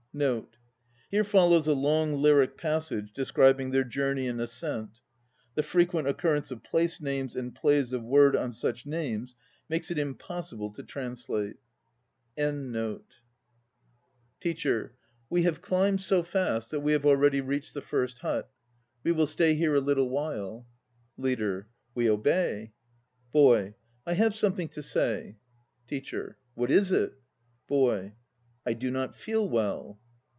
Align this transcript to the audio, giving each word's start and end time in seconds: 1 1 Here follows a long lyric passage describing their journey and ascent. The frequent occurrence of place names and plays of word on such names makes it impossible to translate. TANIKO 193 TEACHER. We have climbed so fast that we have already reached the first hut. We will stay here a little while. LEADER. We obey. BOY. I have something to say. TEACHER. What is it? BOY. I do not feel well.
1 0.13 0.29
1 0.41 0.47
Here 1.09 1.23
follows 1.23 1.67
a 1.69 1.73
long 1.73 2.17
lyric 2.21 2.57
passage 2.57 3.13
describing 3.13 3.71
their 3.71 3.85
journey 3.85 4.27
and 4.27 4.41
ascent. 4.41 4.99
The 5.55 5.63
frequent 5.63 6.05
occurrence 6.05 6.51
of 6.51 6.65
place 6.65 6.99
names 6.99 7.33
and 7.33 7.55
plays 7.55 7.93
of 7.93 8.03
word 8.03 8.35
on 8.35 8.51
such 8.51 8.85
names 8.85 9.35
makes 9.69 9.89
it 9.89 9.97
impossible 9.97 10.69
to 10.73 10.83
translate. 10.83 11.59
TANIKO 12.37 12.59
193 12.75 13.03
TEACHER. 14.41 14.95
We 15.29 15.43
have 15.43 15.61
climbed 15.61 16.01
so 16.01 16.23
fast 16.23 16.71
that 16.71 16.81
we 16.81 16.91
have 16.91 17.05
already 17.05 17.39
reached 17.39 17.73
the 17.73 17.79
first 17.79 18.19
hut. 18.19 18.51
We 19.05 19.13
will 19.13 19.25
stay 19.27 19.53
here 19.55 19.75
a 19.75 19.79
little 19.79 20.09
while. 20.09 20.67
LEADER. 21.15 21.69
We 21.95 22.09
obey. 22.09 22.73
BOY. 23.31 23.75
I 24.05 24.15
have 24.15 24.35
something 24.35 24.67
to 24.71 24.83
say. 24.83 25.37
TEACHER. 25.87 26.37
What 26.55 26.69
is 26.69 26.91
it? 26.91 27.13
BOY. 27.69 28.11
I 28.63 28.73
do 28.73 28.91
not 28.91 29.15
feel 29.15 29.49
well. 29.49 29.97